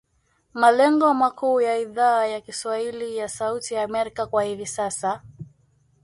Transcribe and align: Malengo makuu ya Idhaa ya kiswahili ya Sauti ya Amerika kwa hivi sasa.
Malengo 0.53 1.13
makuu 1.13 1.61
ya 1.61 1.77
Idhaa 1.77 2.25
ya 2.25 2.41
kiswahili 2.41 3.17
ya 3.17 3.29
Sauti 3.29 3.73
ya 3.73 3.83
Amerika 3.83 4.27
kwa 4.27 4.43
hivi 4.43 4.65
sasa. 4.67 5.21